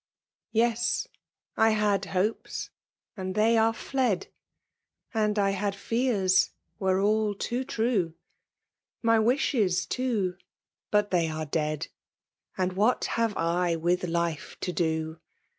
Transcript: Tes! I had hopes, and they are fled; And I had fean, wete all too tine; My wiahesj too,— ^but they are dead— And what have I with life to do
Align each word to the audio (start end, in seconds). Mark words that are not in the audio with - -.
Tes! 0.51 1.07
I 1.55 1.69
had 1.77 2.05
hopes, 2.05 2.71
and 3.15 3.35
they 3.35 3.55
are 3.55 3.71
fled; 3.71 4.29
And 5.13 5.37
I 5.37 5.51
had 5.51 5.75
fean, 5.75 6.15
wete 6.79 7.05
all 7.05 7.35
too 7.35 7.63
tine; 7.63 8.15
My 9.03 9.19
wiahesj 9.19 9.87
too,— 9.89 10.37
^but 10.91 11.11
they 11.11 11.27
are 11.27 11.45
dead— 11.45 11.89
And 12.57 12.73
what 12.73 13.05
have 13.13 13.37
I 13.37 13.75
with 13.75 14.03
life 14.07 14.57
to 14.61 14.73
do 14.73 15.19